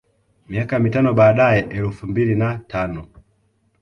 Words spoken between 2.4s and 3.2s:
tano